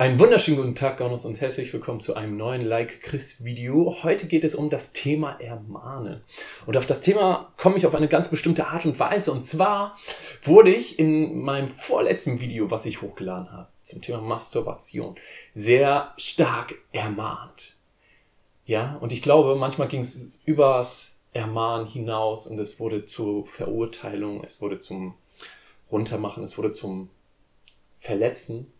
[0.00, 3.98] Einen wunderschönen guten Tag, Gaunus, und herzlich willkommen zu einem neuen Like Chris Video.
[4.02, 6.22] Heute geht es um das Thema Ermahnen.
[6.64, 9.30] Und auf das Thema komme ich auf eine ganz bestimmte Art und Weise.
[9.30, 9.94] Und zwar
[10.42, 15.16] wurde ich in meinem vorletzten Video, was ich hochgeladen habe, zum Thema Masturbation,
[15.52, 17.76] sehr stark ermahnt.
[18.64, 24.42] Ja, und ich glaube, manchmal ging es übers Ermahnen hinaus und es wurde zur Verurteilung,
[24.44, 25.12] es wurde zum
[25.92, 27.10] Runtermachen, es wurde zum
[27.98, 28.72] Verletzen.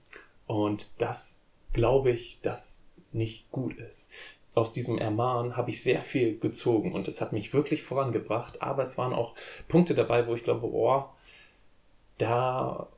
[0.50, 1.42] Und das
[1.72, 4.10] glaube ich, dass nicht gut ist.
[4.52, 8.82] Aus diesem Ermahnen habe ich sehr viel gezogen und es hat mich wirklich vorangebracht, aber
[8.82, 9.36] es waren auch
[9.68, 11.04] Punkte dabei, wo ich glaube, oh,
[12.18, 12.88] da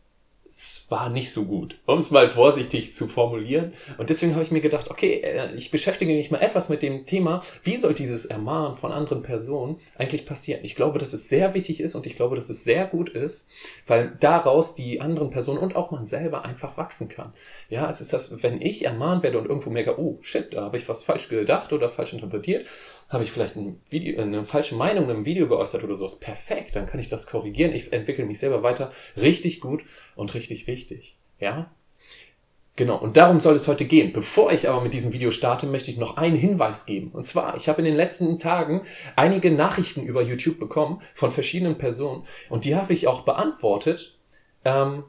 [0.52, 3.72] es war nicht so gut, um es mal vorsichtig zu formulieren.
[3.96, 7.06] Und deswegen habe ich mir gedacht, okay, äh, ich beschäftige mich mal etwas mit dem
[7.06, 10.60] Thema, wie soll dieses Ermahnen von anderen Personen eigentlich passieren.
[10.62, 13.48] Ich glaube, dass es sehr wichtig ist und ich glaube, dass es sehr gut ist,
[13.86, 17.32] weil daraus die anderen Personen und auch man selber einfach wachsen kann.
[17.70, 20.76] Ja, es ist das, wenn ich ermahnt werde und irgendwo merke, oh shit, da habe
[20.76, 22.68] ich was falsch gedacht oder falsch interpretiert,
[23.12, 26.18] habe ich vielleicht ein Video, eine falsche Meinung in einem Video geäußert oder sowas.
[26.18, 27.74] Perfekt, dann kann ich das korrigieren.
[27.74, 28.90] Ich entwickle mich selber weiter.
[29.16, 29.84] Richtig gut
[30.16, 31.16] und richtig wichtig.
[31.38, 31.70] Ja?
[32.74, 34.14] Genau, und darum soll es heute gehen.
[34.14, 37.10] Bevor ich aber mit diesem Video starte, möchte ich noch einen Hinweis geben.
[37.12, 38.82] Und zwar, ich habe in den letzten Tagen
[39.14, 44.18] einige Nachrichten über YouTube bekommen von verschiedenen Personen und die habe ich auch beantwortet.
[44.64, 45.04] Ähm,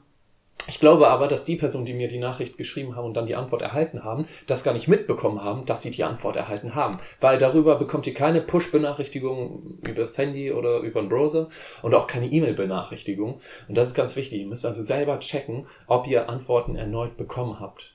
[0.68, 3.36] ich glaube aber, dass die Personen, die mir die Nachricht geschrieben haben und dann die
[3.36, 6.98] Antwort erhalten haben, das gar nicht mitbekommen haben, dass sie die Antwort erhalten haben.
[7.20, 11.50] Weil darüber bekommt ihr keine Push-Benachrichtigung über das Handy oder über den Browser
[11.82, 13.40] und auch keine E-Mail-Benachrichtigung.
[13.68, 14.42] Und das ist ganz wichtig.
[14.42, 17.93] Ihr müsst also selber checken, ob ihr Antworten erneut bekommen habt.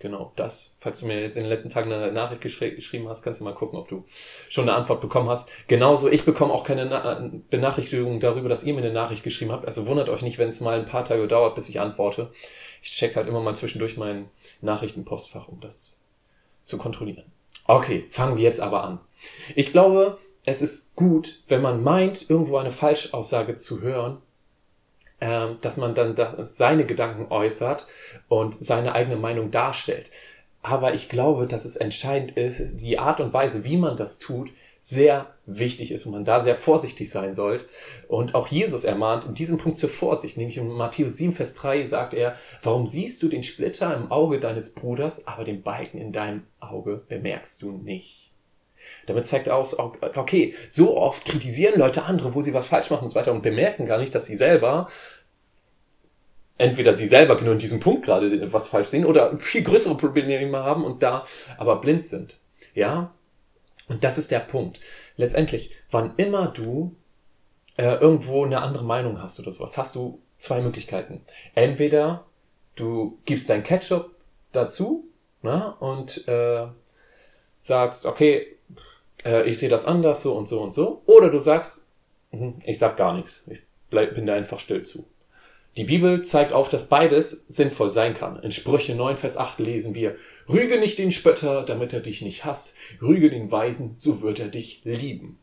[0.00, 0.78] Genau, das.
[0.80, 3.44] Falls du mir jetzt in den letzten Tagen eine Nachricht geschri geschrieben hast, kannst du
[3.44, 4.02] mal gucken, ob du
[4.48, 5.50] schon eine Antwort bekommen hast.
[5.68, 9.66] Genauso, ich bekomme auch keine Na Benachrichtigung darüber, dass ihr mir eine Nachricht geschrieben habt.
[9.66, 12.30] Also wundert euch nicht, wenn es mal ein paar Tage dauert, bis ich antworte.
[12.82, 14.30] Ich check halt immer mal zwischendurch mein
[14.62, 16.02] Nachrichtenpostfach, um das
[16.64, 17.30] zu kontrollieren.
[17.66, 19.00] Okay, fangen wir jetzt aber an.
[19.54, 24.22] Ich glaube, es ist gut, wenn man meint, irgendwo eine Falschaussage zu hören,
[25.20, 27.86] ähm, dass man dann da seine Gedanken äußert
[28.28, 30.10] und seine eigene Meinung darstellt.
[30.62, 34.50] Aber ich glaube, dass es entscheidend ist, die Art und Weise, wie man das tut,
[34.80, 37.66] sehr wichtig ist und man da sehr vorsichtig sein sollte.
[38.08, 41.86] Und auch Jesus ermahnt in diesem Punkt zur Vorsicht, nämlich in Matthäus 7, Vers 3
[41.86, 46.12] sagt er, warum siehst du den Splitter im Auge deines Bruders, aber den Balken in
[46.12, 48.29] deinem Auge bemerkst du nicht?
[49.06, 53.04] Damit zeigt er aus, okay, so oft kritisieren Leute andere, wo sie was falsch machen
[53.04, 54.88] und so weiter und bemerken gar nicht, dass sie selber
[56.60, 60.58] entweder sie selber nur in diesem Punkt gerade was falsch sehen oder viel größere Probleme
[60.58, 61.24] haben und da
[61.56, 62.38] aber blind sind.
[62.74, 63.14] Ja?
[63.88, 64.78] Und das ist der Punkt.
[65.16, 66.94] Letztendlich, wann immer du
[67.76, 71.22] äh, irgendwo eine andere Meinung hast oder sowas, hast du zwei Möglichkeiten.
[71.54, 72.26] Entweder
[72.76, 74.10] du gibst dein Ketchup
[74.52, 75.08] dazu
[75.42, 76.66] ne, und äh,
[77.60, 78.56] sagst, okay,
[79.24, 81.02] äh, ich sehe das anders, so und so und so.
[81.06, 81.88] Oder du sagst,
[82.32, 83.44] mh, ich sag gar nichts.
[83.50, 83.60] Ich
[83.90, 85.04] bleib, bin da einfach still zu.
[85.76, 88.42] Die Bibel zeigt auf, dass beides sinnvoll sein kann.
[88.42, 90.16] In Sprüche 9, Vers 8 lesen wir,
[90.48, 92.74] Rüge nicht den Spötter, damit er dich nicht hasst.
[93.00, 95.38] Rüge den Weisen, so wird er dich lieben.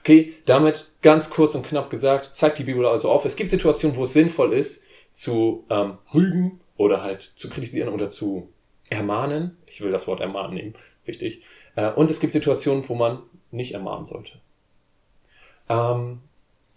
[0.00, 3.96] Okay, damit ganz kurz und knapp gesagt, zeigt die Bibel also auf, es gibt Situationen,
[3.96, 8.48] wo es sinnvoll ist, zu ähm, rügen oder halt zu kritisieren oder zu
[8.88, 9.58] ermahnen.
[9.66, 10.74] Ich will das Wort ermahnen nehmen,
[11.06, 11.42] wichtig.
[11.74, 14.32] Äh, und es gibt Situationen, wo man nicht ermahnen sollte.
[15.68, 16.20] Ähm,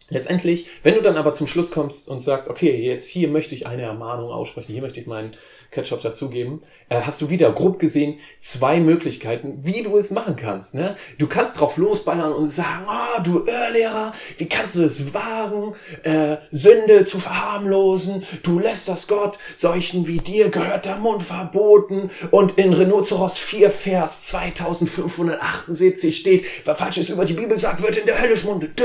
[0.09, 3.67] Letztendlich, wenn du dann aber zum Schluss kommst und sagst, okay, jetzt hier möchte ich
[3.67, 5.35] eine Ermahnung aussprechen, hier möchte ich meinen
[5.71, 10.73] Ketchup dazugeben, äh, hast du wieder grob gesehen zwei Möglichkeiten, wie du es machen kannst.
[10.73, 10.95] Ne?
[11.19, 16.37] Du kannst drauf losballern und sagen, oh, du Irrlehrer, wie kannst du es wagen, äh,
[16.49, 18.23] Sünde zu verharmlosen?
[18.41, 22.09] Du lässt das Gott, solchen wie dir gehört der Mund verboten.
[22.31, 28.07] Und in Rhinoceros 4, Vers 2578 steht, wer Falsches über die Bibel sagt, wird in
[28.07, 28.81] der Hölle schmundet.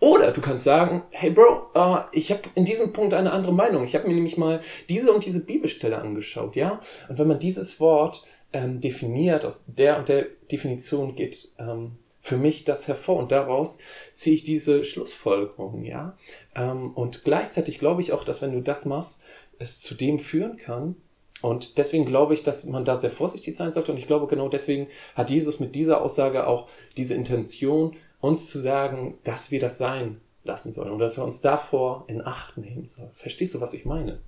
[0.00, 3.84] Oder du kannst sagen, hey Bro, uh, ich habe in diesem Punkt eine andere Meinung.
[3.84, 6.80] Ich habe mir nämlich mal diese und diese Bibelstelle angeschaut, ja.
[7.08, 12.38] Und wenn man dieses Wort ähm, definiert, aus der und der Definition geht ähm, für
[12.38, 13.78] mich das hervor und daraus
[14.14, 16.16] ziehe ich diese Schlussfolgerung, ja.
[16.56, 19.22] Ähm, und gleichzeitig glaube ich auch, dass wenn du das machst,
[19.58, 20.96] es zu dem führen kann,
[21.42, 23.92] und deswegen glaube ich, dass man da sehr vorsichtig sein sollte.
[23.92, 28.58] Und ich glaube, genau deswegen hat Jesus mit dieser Aussage auch diese Intention, uns zu
[28.58, 32.86] sagen, dass wir das sein lassen sollen und dass wir uns davor in Acht nehmen
[32.86, 33.10] sollen.
[33.14, 34.20] Verstehst du, was ich meine?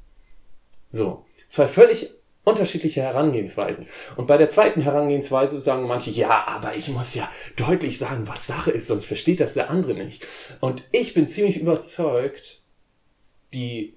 [0.89, 2.11] So, zwei völlig
[2.45, 3.87] unterschiedliche Herangehensweisen.
[4.17, 8.47] Und bei der zweiten Herangehensweise sagen manche, ja, aber ich muss ja deutlich sagen, was
[8.47, 10.27] Sache ist, sonst versteht das der andere nicht.
[10.61, 12.63] Und ich bin ziemlich überzeugt,
[13.55, 13.95] die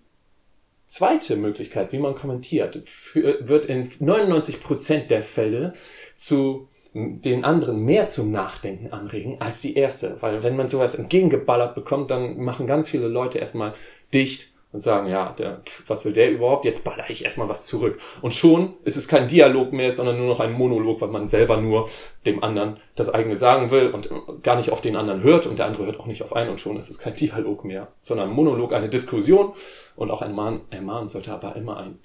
[0.86, 2.76] zweite Möglichkeit, wie man kommentiert,
[3.16, 5.74] wird in 99% der Fälle
[6.14, 10.22] zu den anderen mehr zum Nachdenken anregen als die erste.
[10.22, 13.74] Weil wenn man sowas entgegengeballert bekommt, dann machen ganz viele Leute erstmal
[14.14, 16.64] dicht und sagen, ja, der, was will der überhaupt?
[16.64, 18.00] Jetzt baller ich erstmal was zurück.
[18.22, 21.58] Und schon ist es kein Dialog mehr, sondern nur noch ein Monolog, weil man selber
[21.58, 21.90] nur
[22.26, 24.10] dem anderen das eigene sagen will und
[24.42, 26.62] gar nicht auf den anderen hört und der andere hört auch nicht auf einen und
[26.62, 29.54] schon ist es kein Dialog mehr, sondern ein Monolog, eine Diskussion
[29.98, 32.00] und auch ein Mahn, ein Mahn sollte aber immer ein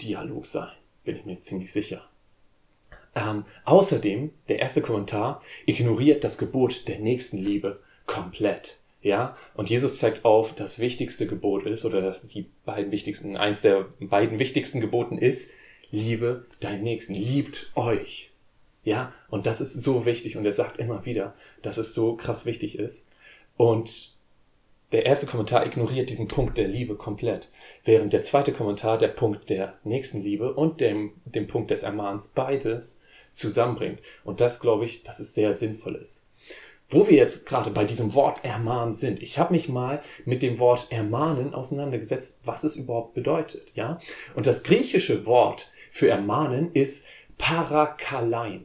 [0.00, 0.68] Dialog sein,
[1.04, 2.02] bin ich mir ziemlich sicher.
[3.14, 8.78] Ähm, außerdem, der erste Kommentar ignoriert das Gebot der Nächstenliebe komplett.
[9.02, 13.86] Ja, und Jesus zeigt auf, das wichtigste Gebot ist, oder die beiden wichtigsten, eins der
[13.98, 15.50] beiden wichtigsten Geboten ist,
[15.90, 18.30] liebe deinen Nächsten, liebt euch.
[18.84, 22.46] Ja, und das ist so wichtig und er sagt immer wieder, dass es so krass
[22.46, 23.10] wichtig ist.
[23.56, 24.12] Und
[24.92, 27.50] der erste Kommentar ignoriert diesen Punkt der Liebe komplett,
[27.84, 33.01] während der zweite Kommentar der Punkt der Nächstenliebe und dem, dem Punkt des Ermahns beides
[33.32, 34.00] zusammenbringt.
[34.22, 36.26] Und das glaube ich, dass es sehr sinnvoll ist
[36.92, 39.22] wo wir jetzt gerade bei diesem Wort ermahnen sind.
[39.22, 43.98] Ich habe mich mal mit dem Wort ermahnen auseinandergesetzt, was es überhaupt bedeutet, ja?
[44.34, 47.06] Und das griechische Wort für ermahnen ist
[47.38, 48.64] parakalein.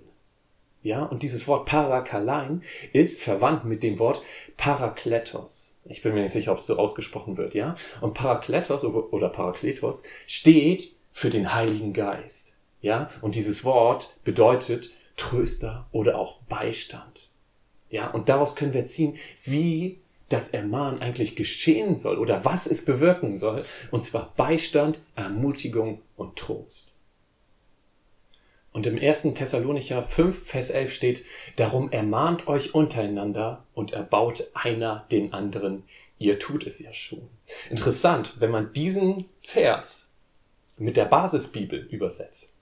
[0.84, 2.64] Ja, und dieses Wort parakalein
[2.94, 4.22] ist verwandt mit dem Wort
[4.58, 5.80] parakletos.
[5.86, 7.76] Ich bin mir nicht sicher, ob es so ausgesprochen wird, ja?
[8.02, 12.57] Und parakletos oder parakletos steht für den Heiligen Geist.
[12.82, 17.32] Ja, und dieses Wort bedeutet Tröster oder auch Beistand.
[17.90, 22.86] Ja, und daraus können wir ziehen, wie das Ermahnen eigentlich geschehen soll oder was es
[22.86, 23.64] bewirken soll.
[23.92, 26.94] Und zwar Beistand, Ermutigung und Trost.
[28.74, 29.34] Und im 1.
[29.34, 31.26] Thessalonicher 5, Vers 11 steht,
[31.56, 35.84] darum ermahnt euch untereinander und erbaut einer den anderen.
[36.20, 37.28] Ihr tut es ja schon.
[37.70, 40.12] Interessant, wenn man diesen Vers
[40.78, 42.57] mit der Basisbibel übersetzt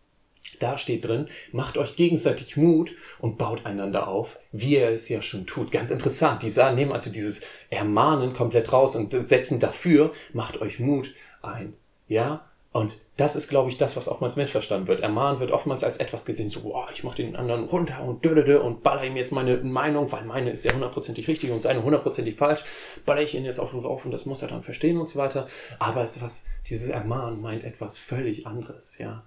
[0.59, 5.21] da steht drin, macht euch gegenseitig Mut und baut einander auf, wie er es ja
[5.21, 5.71] schon tut.
[5.71, 6.43] Ganz interessant.
[6.43, 11.73] Die nehmen also dieses Ermahnen komplett raus und setzen dafür, macht euch Mut ein.
[12.07, 12.45] Ja?
[12.75, 14.99] Und das ist, glaube ich, das, was oftmals missverstanden wird.
[14.99, 18.59] Ermahnen wird oftmals als etwas gesehen, so, oh, ich mache den anderen runter und dödödö
[18.59, 22.35] und baller ihm jetzt meine Meinung, weil meine ist ja hundertprozentig richtig und seine hundertprozentig
[22.35, 22.65] falsch,
[23.05, 25.17] baller ich ihn jetzt auf und auf und das muss er dann verstehen und so
[25.17, 25.45] weiter.
[25.79, 29.23] Aber es ist was, dieses Ermahnen meint etwas völlig anderes, ja.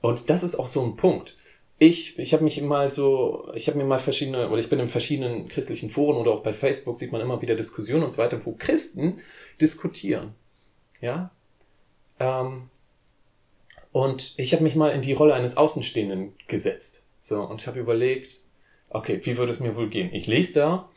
[0.00, 1.36] Und das ist auch so ein Punkt.
[1.80, 4.88] Ich, ich habe mich mal so, ich habe mir mal verschiedene, oder ich bin in
[4.88, 8.44] verschiedenen christlichen Foren oder auch bei Facebook sieht man immer wieder Diskussionen und so weiter,
[8.44, 9.18] wo Christen
[9.60, 10.34] diskutieren.
[11.00, 11.30] Ja?
[12.18, 12.70] Ähm,
[13.92, 17.06] und ich habe mich mal in die Rolle eines Außenstehenden gesetzt.
[17.20, 18.40] So, und ich habe überlegt,
[18.90, 20.10] okay, wie würde es mir wohl gehen?
[20.12, 20.88] Ich lese da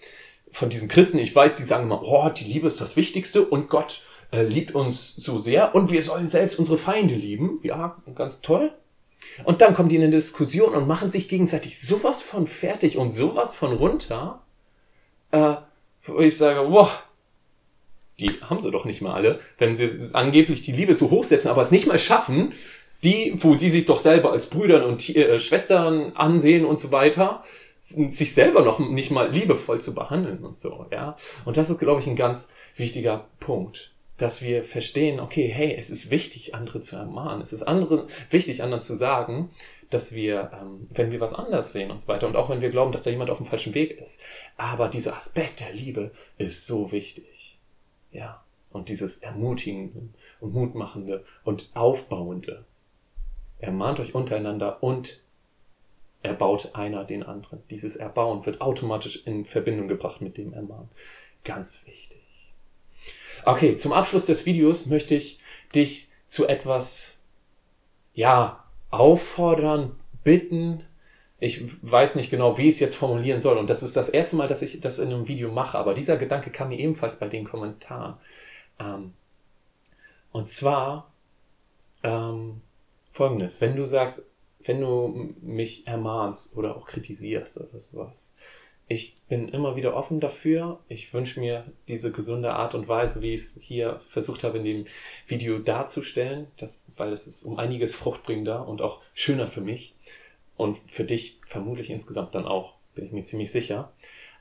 [0.51, 3.69] von diesen Christen, ich weiß, die sagen immer, oh, die Liebe ist das Wichtigste und
[3.69, 4.01] Gott
[4.31, 7.59] äh, liebt uns so sehr und wir sollen selbst unsere Feinde lieben.
[7.63, 8.73] Ja, ganz toll.
[9.43, 13.11] Und dann kommen die in eine Diskussion und machen sich gegenseitig sowas von fertig und
[13.11, 14.41] sowas von runter,
[15.31, 15.55] äh,
[16.03, 16.91] wo ich sage, boah,
[18.19, 21.61] die haben sie doch nicht mal alle, wenn sie angeblich die Liebe so hochsetzen, aber
[21.61, 22.53] es nicht mal schaffen,
[23.03, 27.43] die, wo sie sich doch selber als Brüdern und äh, Schwestern ansehen und so weiter,
[27.81, 31.15] sich selber noch nicht mal liebevoll zu behandeln und so, ja.
[31.45, 33.90] Und das ist, glaube ich, ein ganz wichtiger Punkt
[34.21, 37.41] dass wir verstehen, okay, hey, es ist wichtig, andere zu ermahnen.
[37.41, 39.49] Es ist andere, wichtig, anderen zu sagen,
[39.89, 42.69] dass wir, ähm, wenn wir was anders sehen und so weiter, und auch wenn wir
[42.69, 44.21] glauben, dass da jemand auf dem falschen Weg ist.
[44.57, 47.57] Aber dieser Aspekt der Liebe ist so wichtig.
[48.11, 48.43] Ja.
[48.71, 50.09] Und dieses Ermutigende
[50.39, 52.63] und Mutmachende und Aufbauende.
[53.59, 55.21] Ermahnt euch untereinander und
[56.21, 57.63] erbaut einer den anderen.
[57.69, 60.89] Dieses Erbauen wird automatisch in Verbindung gebracht mit dem Ermahnen.
[61.43, 62.20] Ganz wichtig.
[63.45, 65.39] Okay, zum Abschluss des Videos möchte ich
[65.73, 67.19] dich zu etwas,
[68.13, 70.83] ja, auffordern, bitten.
[71.39, 73.57] Ich weiß nicht genau, wie ich es jetzt formulieren soll.
[73.57, 75.77] Und das ist das erste Mal, dass ich das in einem Video mache.
[75.77, 78.15] Aber dieser Gedanke kam mir ebenfalls bei den Kommentaren.
[78.79, 79.13] Ähm,
[80.31, 81.11] und zwar
[82.03, 82.61] ähm,
[83.11, 83.59] folgendes.
[83.61, 84.33] Wenn du sagst,
[84.63, 88.35] wenn du mich ermahnst oder auch kritisierst oder sowas,
[88.91, 90.79] ich bin immer wieder offen dafür.
[90.89, 94.65] Ich wünsche mir diese gesunde Art und Weise, wie ich es hier versucht habe, in
[94.65, 94.85] dem
[95.27, 99.95] Video darzustellen, das, weil es ist um einiges fruchtbringender und auch schöner für mich
[100.57, 103.93] und für dich vermutlich insgesamt dann auch, bin ich mir ziemlich sicher.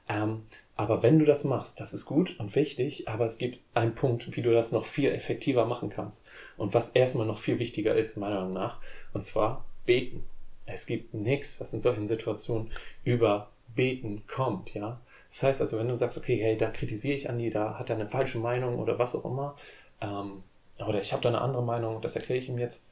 [0.08, 0.42] Ähm,
[0.74, 4.36] aber wenn du das machst, das ist gut und wichtig, aber es gibt einen Punkt,
[4.36, 6.28] wie du das noch viel effektiver machen kannst.
[6.56, 8.80] Und was erstmal noch viel wichtiger ist, meiner Meinung nach,
[9.12, 10.24] und zwar beten.
[10.66, 12.72] Es gibt nichts, was in solchen Situationen
[13.04, 15.00] über Beten kommt, ja.
[15.28, 17.96] Das heißt also, wenn du sagst, okay, hey, da kritisiere ich Andi, da hat er
[17.96, 19.54] eine falsche Meinung oder was auch immer,
[20.00, 20.42] ähm,
[20.86, 22.88] oder ich habe da eine andere Meinung, das erkläre ich ihm jetzt.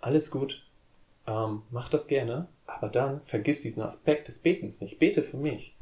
[0.00, 0.64] Alles gut,
[1.26, 4.98] ähm, mach das gerne, aber dann vergiss diesen Aspekt des Betens nicht.
[4.98, 5.76] Bete für mich.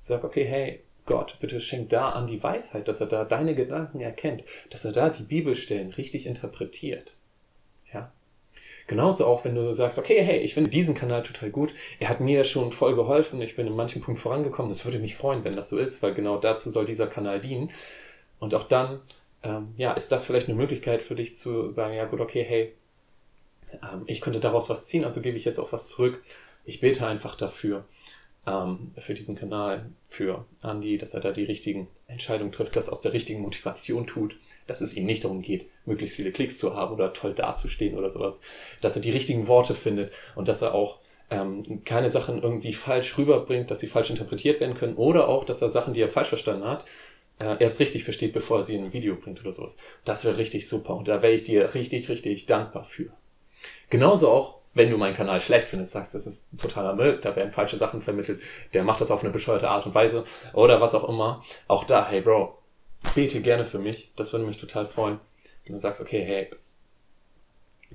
[0.00, 4.00] Sag, okay, hey, Gott, bitte schenk da an die Weisheit, dass er da deine Gedanken
[4.00, 7.14] erkennt, dass er da die Bibelstellen richtig interpretiert.
[8.86, 11.72] Genauso auch, wenn du sagst, okay, hey, ich finde diesen Kanal total gut.
[12.00, 13.40] Er hat mir schon voll geholfen.
[13.40, 14.68] Ich bin in manchen Punkten vorangekommen.
[14.68, 17.70] Das würde mich freuen, wenn das so ist, weil genau dazu soll dieser Kanal dienen.
[18.38, 19.00] Und auch dann,
[19.42, 22.74] ähm, ja, ist das vielleicht eine Möglichkeit für dich zu sagen, ja gut, okay, hey,
[23.82, 26.22] ähm, ich könnte daraus was ziehen, also gebe ich jetzt auch was zurück.
[26.64, 27.84] Ich bete einfach dafür,
[28.46, 33.00] ähm, für diesen Kanal, für Andy, dass er da die richtigen Entscheidungen trifft, das aus
[33.00, 34.36] der richtigen Motivation tut,
[34.66, 38.10] dass es ihm nicht darum geht, möglichst viele Klicks zu haben oder toll dazustehen oder
[38.10, 38.40] sowas,
[38.80, 43.16] dass er die richtigen Worte findet und dass er auch ähm, keine Sachen irgendwie falsch
[43.18, 46.28] rüberbringt, dass sie falsch interpretiert werden können oder auch, dass er Sachen, die er falsch
[46.28, 46.84] verstanden hat,
[47.38, 49.78] äh, erst richtig versteht, bevor er sie in ein Video bringt oder sowas.
[50.04, 53.10] Das wäre richtig super und da wäre ich dir richtig, richtig dankbar für.
[53.90, 57.52] Genauso auch, wenn du meinen Kanal schlecht findest, sagst, das ist totaler Müll, da werden
[57.52, 58.40] falsche Sachen vermittelt,
[58.72, 61.42] der macht das auf eine bescheuerte Art und Weise oder was auch immer.
[61.68, 62.58] Auch da, hey Bro,
[63.14, 65.20] bete gerne für mich, das würde mich total freuen.
[65.66, 66.50] Und du sagst, okay, hey,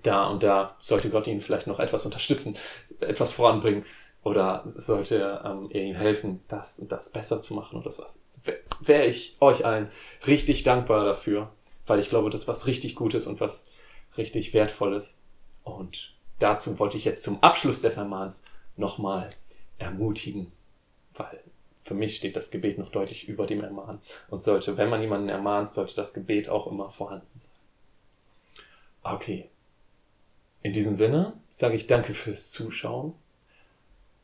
[0.01, 2.57] da und da sollte Gott ihn vielleicht noch etwas unterstützen,
[3.01, 3.85] etwas voranbringen
[4.23, 8.25] oder sollte ähm, er ihm helfen, das und das besser zu machen oder sowas.
[8.79, 9.91] Wäre ich euch allen
[10.25, 11.51] richtig dankbar dafür,
[11.85, 13.69] weil ich glaube, das ist was richtig Gutes und was
[14.17, 15.21] richtig Wertvolles.
[15.63, 19.29] Und dazu wollte ich jetzt zum Abschluss des Ermahns nochmal
[19.77, 20.51] ermutigen,
[21.15, 21.43] weil
[21.83, 25.29] für mich steht das Gebet noch deutlich über dem Ermahnen und sollte, wenn man jemanden
[25.29, 27.51] ermahnt, sollte das Gebet auch immer vorhanden sein.
[29.01, 29.49] Okay.
[30.61, 33.13] In diesem Sinne sage ich danke fürs Zuschauen.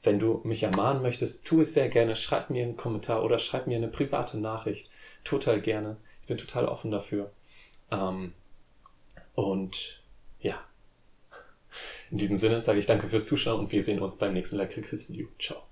[0.03, 2.15] Wenn du mich ermahnen möchtest, tu es sehr gerne.
[2.15, 4.91] Schreib mir einen Kommentar oder schreib mir eine private Nachricht.
[5.23, 5.97] Total gerne.
[6.21, 7.31] Ich bin total offen dafür.
[7.89, 8.33] Ähm,
[9.33, 10.03] und
[10.39, 10.59] ja,
[12.11, 14.81] in diesem Sinne sage ich danke fürs Zuschauen und wir sehen uns beim nächsten Like
[14.81, 15.27] Chris Video.
[15.39, 15.63] Ciao.